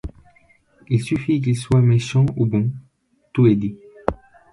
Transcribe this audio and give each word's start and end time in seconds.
Il 0.89 0.99
suffit 0.99 1.39
Qu’il 1.41 1.55
soit 1.55 1.79
méchant 1.83 2.25
ou 2.35 2.47
bon; 2.47 2.71
tout 3.33 3.45
est 3.45 3.55
dit. 3.55 3.77